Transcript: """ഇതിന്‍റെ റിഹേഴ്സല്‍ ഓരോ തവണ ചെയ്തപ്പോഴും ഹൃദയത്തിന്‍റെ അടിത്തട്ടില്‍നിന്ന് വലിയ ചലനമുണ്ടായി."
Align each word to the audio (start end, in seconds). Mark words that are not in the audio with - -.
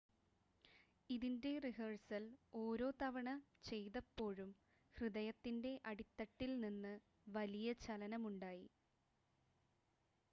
"""ഇതിന്‍റെ 1.09 1.51
റിഹേഴ്സല്‍ 1.59 2.23
ഓരോ 2.53 2.87
തവണ 3.01 3.29
ചെയ്തപ്പോഴും 3.63 4.49
ഹൃദയത്തിന്‍റെ 4.95 5.73
അടിത്തട്ടില്‍നിന്ന് 5.85 6.95
വലിയ 7.31 7.73
ചലനമുണ്ടായി." 7.85 8.67